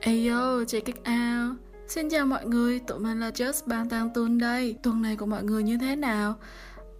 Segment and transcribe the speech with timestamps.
[0.00, 1.56] Ayo, check it out.
[1.86, 4.76] Xin chào mọi người, tụi mình là Just Ban Tang Tun đây.
[4.82, 6.34] Tuần này của mọi người như thế nào?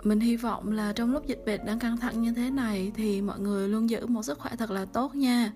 [0.02, 3.22] Mình hy vọng là trong lúc dịch bệnh đang căng thẳng như thế này thì
[3.22, 5.52] mọi người luôn giữ một sức khỏe thật là tốt nha.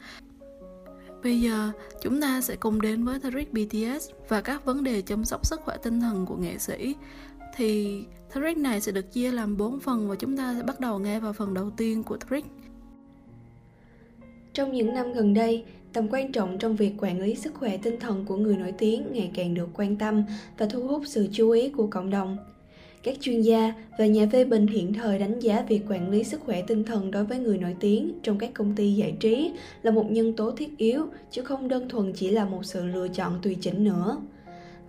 [1.23, 1.71] Bây giờ,
[2.03, 5.61] chúng ta sẽ cùng đến với Tariq BTS và các vấn đề chăm sóc sức
[5.61, 6.95] khỏe tinh thần của nghệ sĩ.
[7.57, 8.03] Thì
[8.33, 11.21] Tariq này sẽ được chia làm 4 phần và chúng ta sẽ bắt đầu nghe
[11.21, 12.43] vào phần đầu tiên của Tariq.
[14.53, 15.65] Trong những năm gần đây,
[15.95, 19.07] tầm quan trọng trong việc quản lý sức khỏe tinh thần của người nổi tiếng
[19.13, 20.25] ngày càng được quan tâm
[20.59, 22.37] và thu hút sự chú ý của cộng đồng.
[23.03, 26.41] Các chuyên gia và nhà phê bình hiện thời đánh giá việc quản lý sức
[26.41, 29.53] khỏe tinh thần đối với người nổi tiếng trong các công ty giải trí
[29.83, 33.09] là một nhân tố thiết yếu chứ không đơn thuần chỉ là một sự lựa
[33.09, 34.19] chọn tùy chỉnh nữa.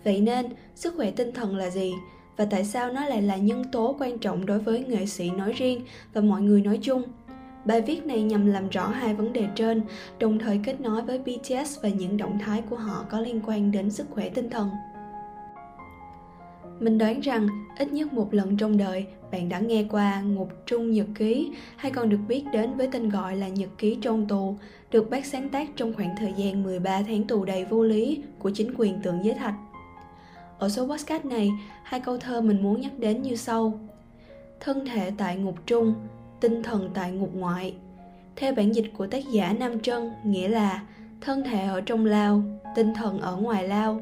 [0.04, 1.94] Vậy nên, sức khỏe tinh thần là gì
[2.38, 5.54] và tại sao nó lại là nhân tố quan trọng đối với nghệ sĩ nói
[5.54, 5.82] riêng
[6.14, 7.04] và mọi người nói chung?
[7.66, 9.82] Bài viết này nhằm làm rõ hai vấn đề trên,
[10.20, 13.72] đồng thời kết nối với BTS và những động thái của họ có liên quan
[13.72, 14.70] đến sức khỏe tinh thần.
[16.80, 20.92] Mình đoán rằng ít nhất một lần trong đời bạn đã nghe qua Ngục Trung
[20.92, 24.56] Nhật Ký hay còn được biết đến với tên gọi là Nhật Ký trong tù,
[24.92, 28.52] được bác sáng tác trong khoảng thời gian 13 tháng tù đầy vô lý của
[28.54, 29.56] chính quyền tượng giới thạch.
[30.60, 31.52] Ở số podcast này,
[31.84, 33.80] hai câu thơ mình muốn nhắc đến như sau.
[34.60, 35.94] Thân thể tại ngục trung,
[36.46, 37.76] tinh thần tại ngục ngoại.
[38.36, 40.84] Theo bản dịch của tác giả Nam Trân, nghĩa là
[41.22, 42.44] thân thể ở trong lao,
[42.76, 44.02] tinh thần ở ngoài lao.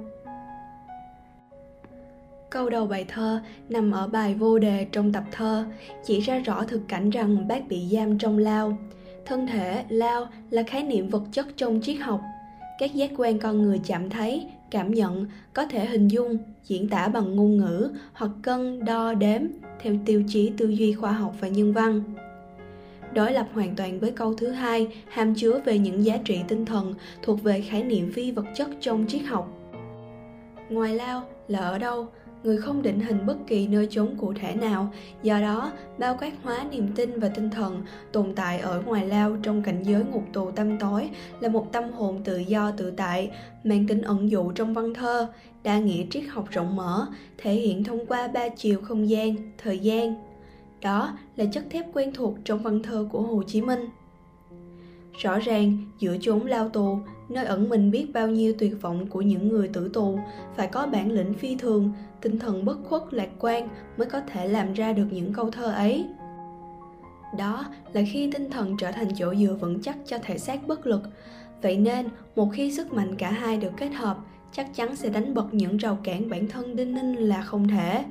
[2.49, 5.65] Câu đầu bài thơ nằm ở bài vô đề trong tập thơ,
[6.05, 8.77] chỉ ra rõ thực cảnh rằng bác bị giam trong lao.
[9.25, 12.21] Thân thể, lao là khái niệm vật chất trong triết học.
[12.79, 17.07] Các giác quan con người chạm thấy, cảm nhận, có thể hình dung, diễn tả
[17.07, 19.41] bằng ngôn ngữ hoặc cân, đo, đếm
[19.79, 22.03] theo tiêu chí tư duy khoa học và nhân văn
[23.13, 26.65] đối lập hoàn toàn với câu thứ hai, hàm chứa về những giá trị tinh
[26.65, 29.49] thần thuộc về khái niệm phi vật chất trong triết học.
[30.69, 32.07] Ngoài lao, là ở đâu?
[32.43, 34.93] Người không định hình bất kỳ nơi chốn cụ thể nào.
[35.23, 37.81] Do đó, bao quát hóa niềm tin và tinh thần
[38.11, 41.09] tồn tại ở ngoài lao trong cảnh giới ngục tù tâm tối
[41.39, 43.31] là một tâm hồn tự do tự tại,
[43.63, 45.27] mang tính ẩn dụ trong văn thơ,
[45.63, 47.07] đa nghĩa triết học rộng mở,
[47.37, 50.32] thể hiện thông qua ba chiều không gian, thời gian
[50.83, 53.89] đó là chất thép quen thuộc trong văn thơ của Hồ Chí Minh.
[55.17, 56.97] Rõ ràng, giữa chốn lao tù,
[57.29, 60.19] nơi ẩn mình biết bao nhiêu tuyệt vọng của những người tử tù,
[60.55, 64.47] phải có bản lĩnh phi thường, tinh thần bất khuất lạc quan mới có thể
[64.47, 66.05] làm ra được những câu thơ ấy.
[67.37, 70.87] Đó là khi tinh thần trở thành chỗ dựa vững chắc cho thể xác bất
[70.87, 71.01] lực.
[71.61, 74.17] Vậy nên, một khi sức mạnh cả hai được kết hợp,
[74.51, 78.03] chắc chắn sẽ đánh bật những rào cản bản thân đinh ninh là không thể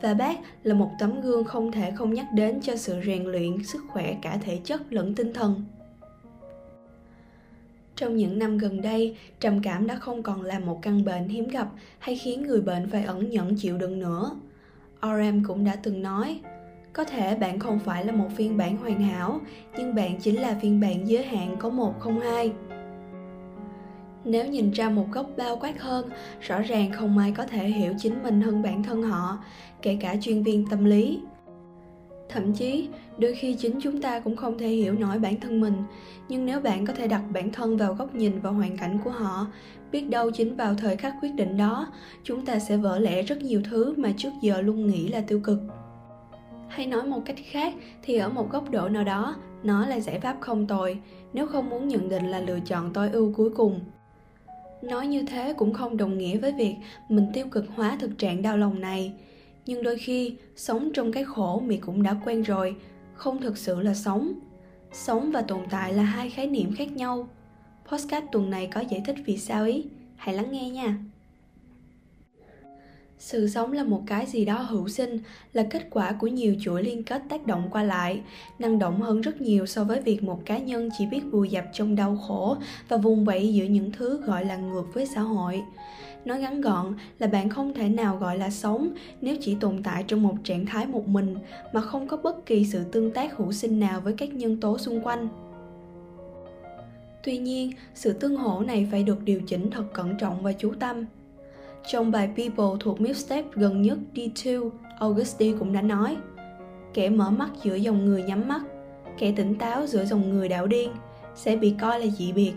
[0.00, 3.64] và bác là một tấm gương không thể không nhắc đến cho sự rèn luyện
[3.64, 5.64] sức khỏe cả thể chất lẫn tinh thần.
[7.96, 11.48] Trong những năm gần đây, trầm cảm đã không còn là một căn bệnh hiếm
[11.48, 11.68] gặp
[11.98, 14.30] hay khiến người bệnh phải ẩn nhẫn chịu đựng nữa.
[15.02, 16.40] Rm cũng đã từng nói,
[16.92, 19.40] có thể bạn không phải là một phiên bản hoàn hảo,
[19.78, 22.52] nhưng bạn chính là phiên bản giới hạn có một không hai
[24.26, 26.08] nếu nhìn ra một góc bao quát hơn,
[26.40, 29.38] rõ ràng không ai có thể hiểu chính mình hơn bản thân họ,
[29.82, 31.20] kể cả chuyên viên tâm lý.
[32.28, 32.88] Thậm chí,
[33.18, 35.74] đôi khi chính chúng ta cũng không thể hiểu nổi bản thân mình.
[36.28, 39.10] Nhưng nếu bạn có thể đặt bản thân vào góc nhìn và hoàn cảnh của
[39.10, 39.46] họ,
[39.92, 41.86] biết đâu chính vào thời khắc quyết định đó,
[42.22, 45.40] chúng ta sẽ vỡ lẽ rất nhiều thứ mà trước giờ luôn nghĩ là tiêu
[45.44, 45.58] cực.
[46.68, 50.20] Hay nói một cách khác thì ở một góc độ nào đó, nó là giải
[50.20, 50.98] pháp không tồi,
[51.32, 53.80] nếu không muốn nhận định là lựa chọn tối ưu cuối cùng
[54.86, 56.76] nói như thế cũng không đồng nghĩa với việc
[57.08, 59.12] mình tiêu cực hóa thực trạng đau lòng này.
[59.66, 62.76] Nhưng đôi khi, sống trong cái khổ mì cũng đã quen rồi,
[63.14, 64.32] không thực sự là sống.
[64.92, 67.28] Sống và tồn tại là hai khái niệm khác nhau.
[67.90, 69.84] Postcard tuần này có giải thích vì sao ý.
[70.16, 70.98] Hãy lắng nghe nha
[73.18, 75.18] sự sống là một cái gì đó hữu sinh,
[75.52, 78.20] là kết quả của nhiều chuỗi liên kết tác động qua lại,
[78.58, 81.64] năng động hơn rất nhiều so với việc một cá nhân chỉ biết vùi dập
[81.72, 82.56] trong đau khổ
[82.88, 85.62] và vùng vẫy giữa những thứ gọi là ngược với xã hội.
[86.24, 88.88] Nói ngắn gọn là bạn không thể nào gọi là sống
[89.20, 91.36] nếu chỉ tồn tại trong một trạng thái một mình
[91.72, 94.78] mà không có bất kỳ sự tương tác hữu sinh nào với các nhân tố
[94.78, 95.28] xung quanh.
[97.24, 100.72] Tuy nhiên, sự tương hỗ này phải được điều chỉnh thật cẩn trọng và chú
[100.80, 101.04] tâm
[101.86, 106.16] trong bài People thuộc mixtape gần nhất D2, Augusti cũng đã nói
[106.94, 108.62] Kẻ mở mắt giữa dòng người nhắm mắt,
[109.18, 110.90] kẻ tỉnh táo giữa dòng người đảo điên
[111.34, 112.52] sẽ bị coi là dị biệt.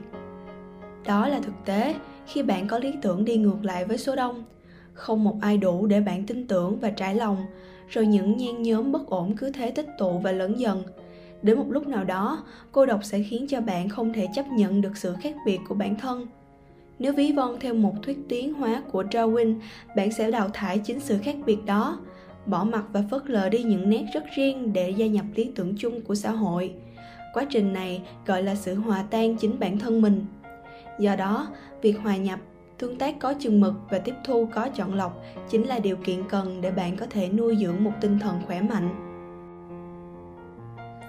[1.06, 1.96] Đó là thực tế
[2.28, 4.44] khi bạn có lý tưởng đi ngược lại với số đông.
[4.94, 7.38] Không một ai đủ để bạn tin tưởng và trải lòng,
[7.90, 10.84] rồi những nhen nhóm bất ổn cứ thế tích tụ và lớn dần.
[11.42, 14.82] Đến một lúc nào đó, cô độc sẽ khiến cho bạn không thể chấp nhận
[14.82, 16.28] được sự khác biệt của bản thân–
[17.00, 19.56] nếu ví von theo một thuyết tiến hóa của Darwin,
[19.96, 22.00] bạn sẽ đào thải chính sự khác biệt đó,
[22.46, 25.74] bỏ mặt và phớt lờ đi những nét rất riêng để gia nhập lý tưởng
[25.78, 26.74] chung của xã hội.
[27.34, 30.25] Quá trình này gọi là sự hòa tan chính bản thân mình.
[31.00, 31.48] Do đó,
[31.81, 32.40] việc hòa nhập,
[32.78, 36.24] tương tác có chừng mực và tiếp thu có chọn lọc chính là điều kiện
[36.30, 39.09] cần để bạn có thể nuôi dưỡng một tinh thần khỏe mạnh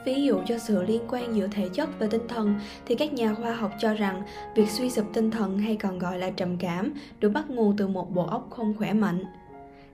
[0.05, 2.55] ví dụ cho sự liên quan giữa thể chất và tinh thần
[2.87, 4.23] thì các nhà khoa học cho rằng
[4.55, 7.89] việc suy sụp tinh thần hay còn gọi là trầm cảm được bắt nguồn từ
[7.89, 9.25] một bộ óc không khỏe mạnh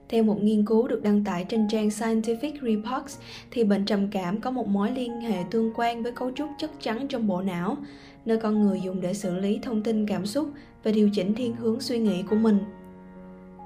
[0.09, 3.17] theo một nghiên cứu được đăng tải trên trang Scientific Reports,
[3.51, 6.71] thì bệnh trầm cảm có một mối liên hệ tương quan với cấu trúc chất
[6.79, 7.77] trắng trong bộ não,
[8.25, 10.49] nơi con người dùng để xử lý thông tin cảm xúc
[10.83, 12.59] và điều chỉnh thiên hướng suy nghĩ của mình.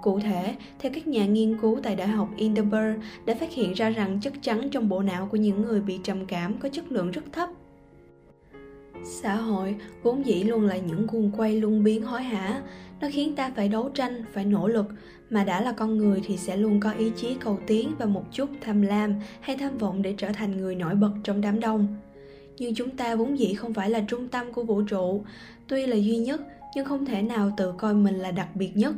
[0.02, 3.90] Cụ thể, theo các nhà nghiên cứu tại Đại học Edinburgh đã phát hiện ra
[3.90, 7.12] rằng chất trắng trong bộ não của những người bị trầm cảm có chất lượng
[7.12, 7.50] rất thấp.
[9.04, 12.62] Xã hội vốn dĩ luôn là những guồng quay luôn biến hối hả,
[13.02, 14.86] nó khiến ta phải đấu tranh, phải nỗ lực,
[15.30, 18.24] mà đã là con người thì sẽ luôn có ý chí cầu tiến và một
[18.32, 21.88] chút tham lam hay tham vọng để trở thành người nổi bật trong đám đông.
[22.58, 25.24] Nhưng chúng ta vốn dĩ không phải là trung tâm của vũ trụ,
[25.68, 26.42] tuy là duy nhất
[26.76, 28.94] nhưng không thể nào tự coi mình là đặc biệt nhất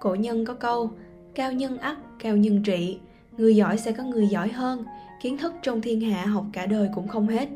[0.00, 0.90] cổ nhân có câu
[1.34, 2.98] cao nhân ắt cao nhân trị.
[3.36, 4.84] Người giỏi sẽ có người giỏi hơn.
[5.22, 7.48] Kiến thức trong thiên hạ học cả đời cũng không hết.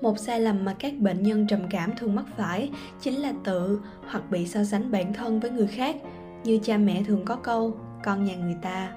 [0.00, 2.70] Một sai lầm mà các bệnh nhân trầm cảm thường mắc phải
[3.00, 5.96] chính là tự hoặc bị so sánh bản thân với người khác.
[6.44, 8.92] Như cha mẹ thường có câu con nhà người ta.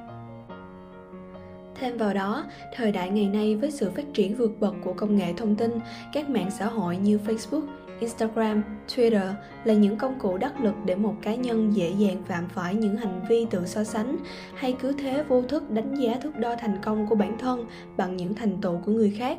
[1.75, 5.15] Thêm vào đó, thời đại ngày nay với sự phát triển vượt bậc của công
[5.15, 5.71] nghệ thông tin,
[6.13, 7.67] các mạng xã hội như Facebook,
[7.99, 9.33] Instagram, Twitter
[9.63, 12.95] là những công cụ đắc lực để một cá nhân dễ dàng phạm phải những
[12.95, 14.17] hành vi tự so sánh
[14.55, 17.65] hay cứ thế vô thức đánh giá thước đo thành công của bản thân
[17.97, 19.37] bằng những thành tựu của người khác.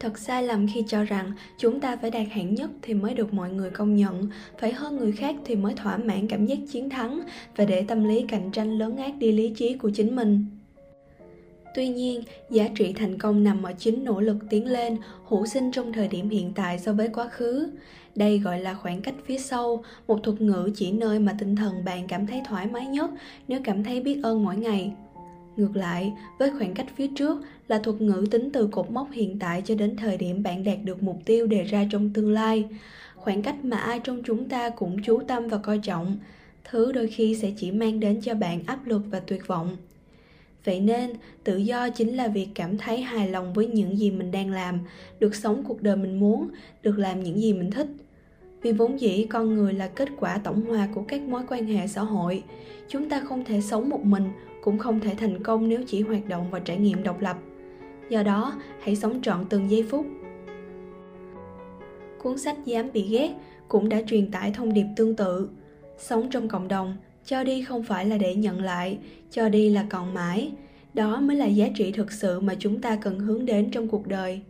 [0.00, 3.34] Thật sai lầm khi cho rằng chúng ta phải đạt hạng nhất thì mới được
[3.34, 4.28] mọi người công nhận,
[4.58, 7.20] phải hơn người khác thì mới thỏa mãn cảm giác chiến thắng
[7.56, 10.46] và để tâm lý cạnh tranh lớn ác đi lý trí của chính mình.
[11.74, 15.72] Tuy nhiên, giá trị thành công nằm ở chính nỗ lực tiến lên, hữu sinh
[15.72, 17.68] trong thời điểm hiện tại so với quá khứ.
[18.14, 21.84] Đây gọi là khoảng cách phía sau, một thuật ngữ chỉ nơi mà tinh thần
[21.84, 23.10] bạn cảm thấy thoải mái nhất
[23.48, 24.92] nếu cảm thấy biết ơn mỗi ngày.
[25.56, 27.38] Ngược lại, với khoảng cách phía trước
[27.68, 30.78] là thuật ngữ tính từ cột mốc hiện tại cho đến thời điểm bạn đạt
[30.84, 32.64] được mục tiêu đề ra trong tương lai.
[33.16, 36.16] Khoảng cách mà ai trong chúng ta cũng chú tâm và coi trọng,
[36.64, 39.76] thứ đôi khi sẽ chỉ mang đến cho bạn áp lực và tuyệt vọng
[40.64, 41.10] vậy nên,
[41.44, 44.78] tự do chính là việc cảm thấy hài lòng với những gì mình đang làm,
[45.20, 46.48] được sống cuộc đời mình muốn,
[46.82, 47.86] được làm những gì mình thích.
[48.62, 51.86] Vì vốn dĩ con người là kết quả tổng hòa của các mối quan hệ
[51.86, 52.42] xã hội.
[52.88, 54.24] Chúng ta không thể sống một mình,
[54.62, 57.36] cũng không thể thành công nếu chỉ hoạt động và trải nghiệm độc lập.
[58.08, 60.06] Do đó, hãy sống trọn từng giây phút.
[62.22, 63.30] Cuốn sách dám bị ghét
[63.68, 65.48] cũng đã truyền tải thông điệp tương tự.
[65.98, 66.96] Sống trong cộng đồng
[67.26, 68.98] cho đi không phải là để nhận lại,
[69.30, 70.50] cho đi là còn mãi.
[70.94, 74.06] Đó mới là giá trị thực sự mà chúng ta cần hướng đến trong cuộc
[74.06, 74.40] đời.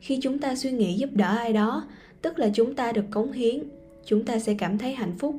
[0.00, 1.84] Khi chúng ta suy nghĩ giúp đỡ ai đó,
[2.22, 3.62] tức là chúng ta được cống hiến,
[4.06, 5.34] chúng ta sẽ cảm thấy hạnh phúc.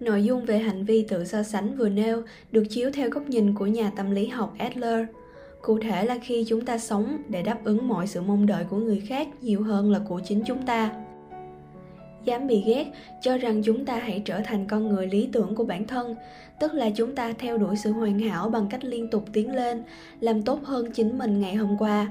[0.00, 2.22] Nội dung về hành vi tự so sánh vừa nêu
[2.52, 5.06] được chiếu theo góc nhìn của nhà tâm lý học adler.
[5.62, 8.76] Cụ thể là khi chúng ta sống để đáp ứng mọi sự mong đợi của
[8.76, 10.90] người khác nhiều hơn là của chính chúng ta
[12.24, 12.86] dám bị ghét,
[13.20, 16.14] cho rằng chúng ta hãy trở thành con người lý tưởng của bản thân.
[16.58, 19.82] Tức là chúng ta theo đuổi sự hoàn hảo bằng cách liên tục tiến lên,
[20.20, 22.06] làm tốt hơn chính mình ngày hôm qua.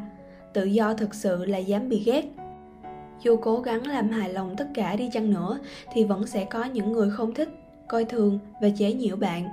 [0.54, 2.26] Tự do thực sự là dám bị ghét.
[3.24, 5.60] Dù cố gắng làm hài lòng tất cả đi chăng nữa,
[5.94, 7.50] thì vẫn sẽ có những người không thích,
[7.88, 9.50] coi thường và chế nhiễu bạn.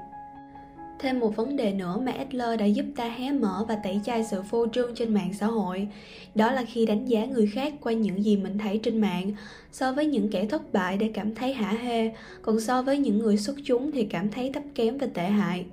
[0.99, 4.25] Thêm một vấn đề nữa mà Adler đã giúp ta hé mở và tẩy chay
[4.25, 5.89] sự phô trương trên mạng xã hội,
[6.35, 9.33] đó là khi đánh giá người khác qua những gì mình thấy trên mạng,
[9.73, 12.13] so với những kẻ thất bại để cảm thấy hả hê,
[12.43, 15.67] còn so với những người xuất chúng thì cảm thấy thấp kém và tệ hại.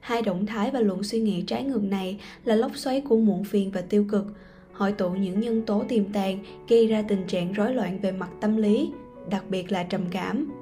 [0.00, 3.44] Hai động thái và luận suy nghĩ trái ngược này là lốc xoáy của muộn
[3.44, 4.24] phiền và tiêu cực,
[4.72, 8.30] hội tụ những nhân tố tiềm tàng gây ra tình trạng rối loạn về mặt
[8.40, 8.90] tâm lý,
[9.30, 10.61] đặc biệt là trầm cảm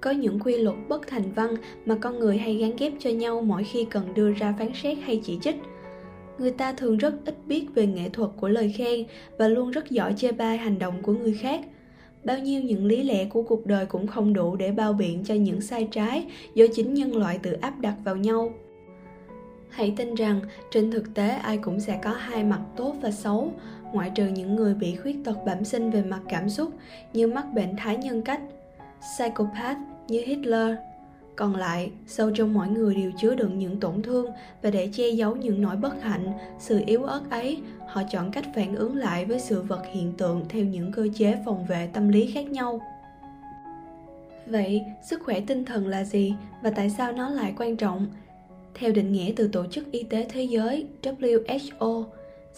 [0.00, 1.54] có những quy luật bất thành văn
[1.86, 4.98] mà con người hay gắn ghép cho nhau mỗi khi cần đưa ra phán xét
[4.98, 5.56] hay chỉ trích.
[6.38, 9.04] Người ta thường rất ít biết về nghệ thuật của lời khen
[9.38, 11.60] và luôn rất giỏi chê bai hành động của người khác.
[12.24, 15.34] Bao nhiêu những lý lẽ của cuộc đời cũng không đủ để bao biện cho
[15.34, 18.52] những sai trái do chính nhân loại tự áp đặt vào nhau.
[19.68, 20.40] Hãy tin rằng,
[20.70, 23.52] trên thực tế, ai cũng sẽ có hai mặt tốt và xấu.
[23.92, 26.72] Ngoại trừ những người bị khuyết tật bẩm sinh về mặt cảm xúc,
[27.12, 28.40] như mắc bệnh thái nhân cách
[29.00, 29.78] psychopath
[30.08, 30.74] như Hitler.
[31.36, 34.26] Còn lại, sâu trong mỗi người đều chứa đựng những tổn thương
[34.62, 38.44] và để che giấu những nỗi bất hạnh, sự yếu ớt ấy, họ chọn cách
[38.54, 42.08] phản ứng lại với sự vật hiện tượng theo những cơ chế phòng vệ tâm
[42.08, 42.80] lý khác nhau.
[44.46, 48.06] Vậy, sức khỏe tinh thần là gì và tại sao nó lại quan trọng?
[48.74, 52.04] Theo định nghĩa từ Tổ chức Y tế Thế giới WHO,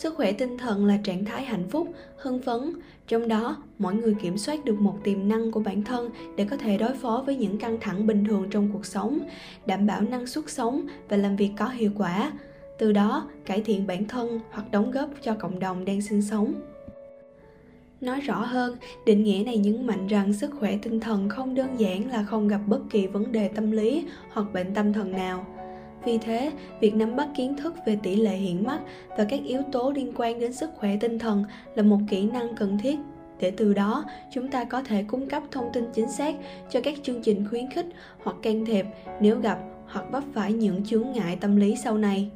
[0.00, 2.72] sức khỏe tinh thần là trạng thái hạnh phúc, hưng phấn,
[3.08, 6.56] trong đó mỗi người kiểm soát được một tiềm năng của bản thân để có
[6.56, 9.18] thể đối phó với những căng thẳng bình thường trong cuộc sống,
[9.66, 12.32] đảm bảo năng suất sống và làm việc có hiệu quả,
[12.78, 16.54] từ đó cải thiện bản thân hoặc đóng góp cho cộng đồng đang sinh sống.
[18.00, 18.76] Nói rõ hơn,
[19.06, 22.48] định nghĩa này nhấn mạnh rằng sức khỏe tinh thần không đơn giản là không
[22.48, 25.46] gặp bất kỳ vấn đề tâm lý hoặc bệnh tâm thần nào.
[26.04, 28.80] Vì thế, việc nắm bắt kiến thức về tỷ lệ hiện mắc
[29.18, 32.54] và các yếu tố liên quan đến sức khỏe tinh thần là một kỹ năng
[32.56, 32.98] cần thiết
[33.40, 36.34] để từ đó chúng ta có thể cung cấp thông tin chính xác
[36.70, 37.86] cho các chương trình khuyến khích
[38.22, 38.86] hoặc can thiệp
[39.20, 42.30] nếu gặp hoặc vấp phải những chướng ngại tâm lý sau này.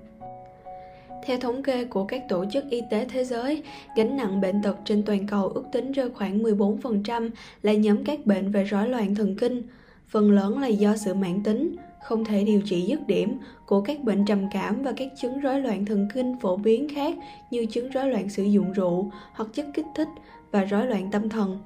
[1.27, 3.63] Theo thống kê của các tổ chức y tế thế giới,
[3.97, 7.31] gánh nặng bệnh tật trên toàn cầu ước tính rơi khoảng 14%
[7.63, 9.63] là nhóm các bệnh về rối loạn thần kinh,
[10.09, 14.05] phần lớn là do sự mãn tính, không thể điều trị dứt điểm của các
[14.05, 17.15] bệnh trầm cảm và các chứng rối loạn thần kinh phổ biến khác
[17.51, 20.09] như chứng rối loạn sử dụng rượu hoặc chất kích thích
[20.51, 21.59] và rối loạn tâm thần.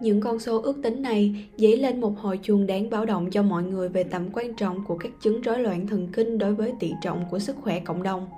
[0.00, 3.42] Những con số ước tính này dấy lên một hồi chuông đáng báo động cho
[3.42, 6.72] mọi người về tầm quan trọng của các chứng rối loạn thần kinh đối với
[6.80, 8.28] tỷ trọng của sức khỏe cộng đồng.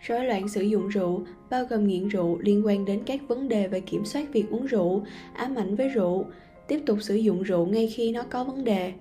[0.00, 3.68] Rối loạn sử dụng rượu bao gồm nghiện rượu liên quan đến các vấn đề
[3.68, 5.02] về kiểm soát việc uống rượu,
[5.34, 6.24] ám ảnh với rượu,
[6.68, 8.92] tiếp tục sử dụng rượu ngay khi nó có vấn đề.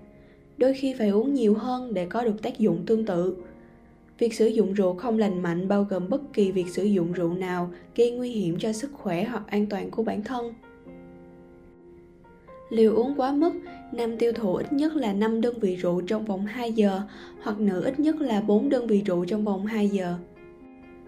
[0.57, 3.35] Đôi khi phải uống nhiều hơn để có được tác dụng tương tự.
[4.19, 7.33] Việc sử dụng rượu không lành mạnh bao gồm bất kỳ việc sử dụng rượu
[7.33, 10.53] nào gây nguy hiểm cho sức khỏe hoặc an toàn của bản thân.
[12.69, 13.53] Liều uống quá mức,
[13.91, 17.01] nam tiêu thụ ít nhất là 5 đơn vị rượu trong vòng 2 giờ
[17.41, 20.15] hoặc nữ ít nhất là 4 đơn vị rượu trong vòng 2 giờ.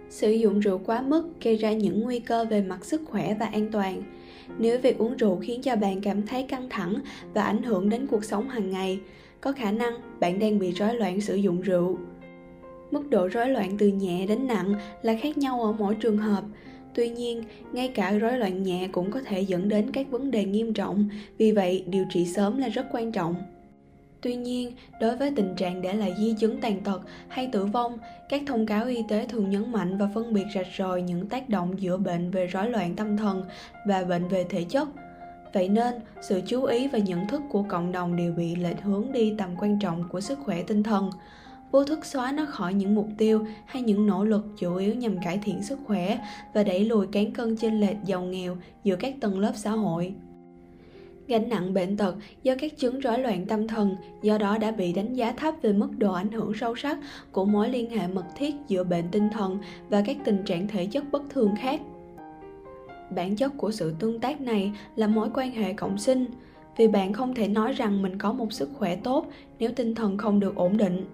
[0.10, 3.46] Sử dụng rượu quá mức gây ra những nguy cơ về mặt sức khỏe và
[3.46, 4.04] an toàn.
[4.58, 6.96] Nếu việc uống rượu khiến cho bạn cảm thấy căng thẳng
[7.34, 9.00] và ảnh hưởng đến cuộc sống hàng ngày,
[9.42, 11.98] có khả năng bạn đang bị rối loạn sử dụng rượu.
[12.92, 16.44] Mức độ rối loạn từ nhẹ đến nặng là khác nhau ở mỗi trường hợp.
[16.96, 20.46] Tuy nhiên, ngay cả rối loạn nhẹ cũng có thể dẫn đến các vấn đề
[20.46, 23.36] nghiêm trọng, vì vậy điều trị sớm là rất quan trọng.
[24.22, 24.72] Tuy nhiên,
[25.02, 27.98] đối với tình trạng để lại di chứng tàn tật hay tử vong,
[28.30, 31.50] các thông cáo y tế thường nhấn mạnh và phân biệt rạch ròi những tác
[31.50, 33.44] động giữa bệnh về rối loạn tâm thần
[33.88, 34.88] và bệnh về thể chất.
[35.54, 39.12] Vậy nên, sự chú ý và nhận thức của cộng đồng đều bị lệch hướng
[39.12, 41.10] đi tầm quan trọng của sức khỏe tinh thần.
[41.72, 45.22] Vô thức xóa nó khỏi những mục tiêu hay những nỗ lực chủ yếu nhằm
[45.24, 46.20] cải thiện sức khỏe
[46.54, 50.14] và đẩy lùi cán cân chênh lệch giàu nghèo giữa các tầng lớp xã hội
[51.30, 54.94] gánh nặng bệnh tật do các chứng rối loạn tâm thần, do đó đã bị
[54.94, 56.98] đánh giá thấp về mức độ ảnh hưởng sâu sắc
[57.32, 59.58] của mối liên hệ mật thiết giữa bệnh tinh thần
[59.90, 61.82] và các tình trạng thể chất bất thường khác.
[63.16, 66.26] Bản chất của sự tương tác này là mối quan hệ cộng sinh,
[66.78, 69.28] vì bạn không thể nói rằng mình có một sức khỏe tốt
[69.60, 71.06] nếu tinh thần không được ổn định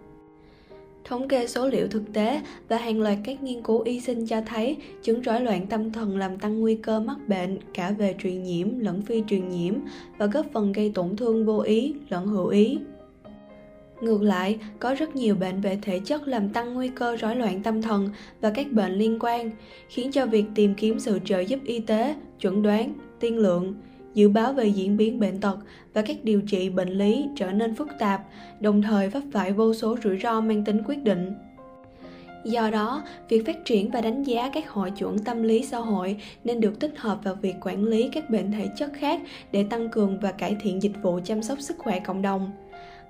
[1.05, 4.41] thống kê số liệu thực tế và hàng loạt các nghiên cứu y sinh cho
[4.45, 8.43] thấy chứng rối loạn tâm thần làm tăng nguy cơ mắc bệnh cả về truyền
[8.43, 9.73] nhiễm lẫn phi truyền nhiễm
[10.17, 12.79] và góp phần gây tổn thương vô ý lẫn hữu ý.
[14.01, 17.63] Ngược lại, có rất nhiều bệnh về thể chất làm tăng nguy cơ rối loạn
[17.63, 18.09] tâm thần
[18.41, 19.51] và các bệnh liên quan,
[19.89, 23.75] khiến cho việc tìm kiếm sự trợ giúp y tế, chuẩn đoán, tiên lượng,
[24.15, 25.57] dự báo về diễn biến bệnh tật
[25.93, 28.21] và các điều trị bệnh lý trở nên phức tạp,
[28.59, 31.33] đồng thời vấp phải vô số rủi ro mang tính quyết định.
[32.43, 36.17] Do đó, việc phát triển và đánh giá các hội chuẩn tâm lý xã hội
[36.43, 39.89] nên được tích hợp vào việc quản lý các bệnh thể chất khác để tăng
[39.89, 42.51] cường và cải thiện dịch vụ chăm sóc sức khỏe cộng đồng.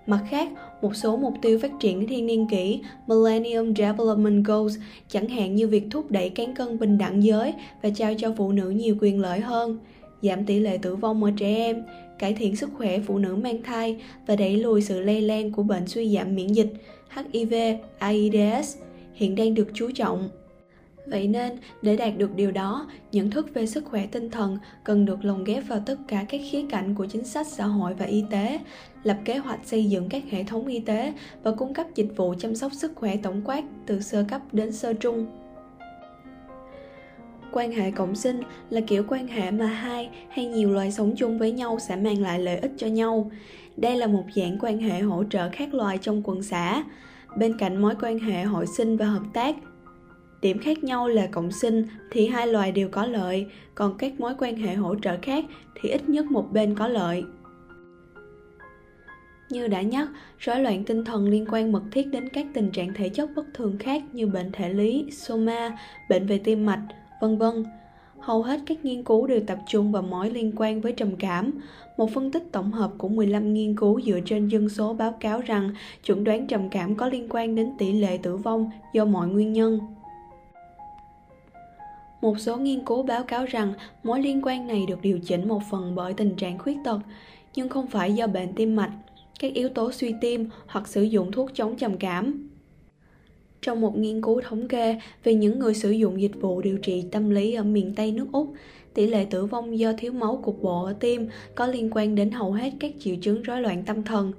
[0.07, 0.49] Mặt khác,
[0.81, 5.67] một số mục tiêu phát triển thiên niên kỷ Millennium Development Goals, chẳng hạn như
[5.67, 9.19] việc thúc đẩy cán cân bình đẳng giới và trao cho phụ nữ nhiều quyền
[9.19, 9.77] lợi hơn,
[10.25, 11.83] giảm tỷ lệ tử vong ở trẻ em,
[12.19, 15.63] cải thiện sức khỏe phụ nữ mang thai và đẩy lùi sự lây lan của
[15.63, 16.73] bệnh suy giảm miễn dịch
[17.31, 17.53] HIV,
[17.99, 18.77] AIDS
[19.13, 20.29] hiện đang được chú trọng.
[21.07, 25.05] Vậy nên, để đạt được điều đó, nhận thức về sức khỏe tinh thần cần
[25.05, 28.05] được lồng ghép vào tất cả các khía cạnh của chính sách xã hội và
[28.05, 28.59] y tế,
[29.03, 31.13] lập kế hoạch xây dựng các hệ thống y tế
[31.43, 34.71] và cung cấp dịch vụ chăm sóc sức khỏe tổng quát từ sơ cấp đến
[34.71, 35.25] sơ trung
[37.55, 41.37] quan hệ cộng sinh là kiểu quan hệ mà hai hay nhiều loài sống chung
[41.37, 43.31] với nhau sẽ mang lại lợi ích cho nhau.
[43.77, 46.83] Đây là một dạng quan hệ hỗ trợ khác loài trong quần xã.
[47.37, 49.55] Bên cạnh mối quan hệ hội sinh và hợp tác
[50.41, 54.33] điểm khác nhau là cộng sinh thì hai loài đều có lợi còn các mối
[54.39, 55.45] quan hệ hỗ trợ khác
[55.75, 57.23] thì ít nhất một bên có lợi.
[59.49, 60.07] Như đã nhắc,
[60.39, 63.45] rối loạn tinh thần liên quan mật thiết đến các tình trạng thể chất bất
[63.53, 65.77] thường khác như bệnh thể lý, soma,
[66.09, 66.81] bệnh về tim mạch,
[67.21, 67.65] vân vân.
[68.19, 71.51] hầu hết các nghiên cứu đều tập trung vào mối liên quan với trầm cảm.
[71.97, 75.41] Một phân tích tổng hợp của 15 nghiên cứu dựa trên dân số báo cáo
[75.41, 75.71] rằng
[76.05, 79.53] chuẩn đoán trầm cảm có liên quan đến tỷ lệ tử vong do mọi nguyên
[79.53, 79.79] nhân.
[82.21, 85.61] Một số nghiên cứu báo cáo rằng mối liên quan này được điều chỉnh một
[85.71, 86.99] phần bởi tình trạng khuyết tật,
[87.55, 88.91] nhưng không phải do bệnh tim mạch,
[89.39, 92.44] các yếu tố suy tim hoặc sử dụng thuốc chống trầm cảm.
[93.65, 97.03] Trong một nghiên cứu thống kê về những người sử dụng dịch vụ điều trị
[97.11, 98.53] tâm lý ở miền Tây nước Úc,
[98.93, 102.31] tỷ lệ tử vong do thiếu máu cục bộ ở tim có liên quan đến
[102.31, 104.31] hầu hết các triệu chứng rối loạn tâm thần,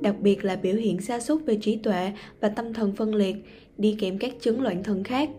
[0.00, 3.36] đặc biệt là biểu hiện sa sút về trí tuệ và tâm thần phân liệt,
[3.78, 5.30] đi kèm các chứng loạn thần khác.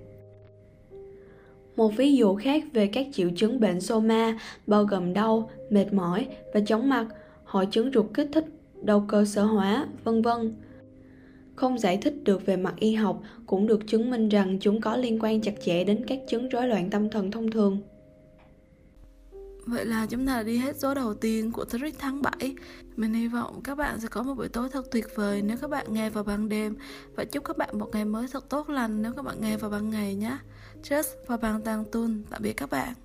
[1.76, 6.28] Một ví dụ khác về các triệu chứng bệnh soma bao gồm đau, mệt mỏi
[6.54, 7.08] và chóng mặt,
[7.44, 8.46] hội chứng ruột kích thích,
[8.82, 10.54] đau cơ sở hóa, vân vân.
[11.56, 14.98] Không giải thích được về mặt y học, cũng được chứng minh rằng chúng có
[14.98, 17.82] liên quan chặt chẽ đến các chứng rối loạn tâm thần thông thường.
[19.66, 22.56] Vậy là chúng ta đã đi hết số đầu tiên của Trick tháng 7
[22.96, 25.70] Mình hy vọng các bạn sẽ có một buổi tối thật tuyệt vời nếu các
[25.70, 26.76] bạn nghe vào ban đêm.
[27.16, 29.72] Và chúc các bạn một ngày mới thật tốt lành nếu các bạn nghe vào
[29.72, 30.38] ban ngày nhé.
[30.84, 33.05] Just và bằng tàng tun Tạm biệt các bạn.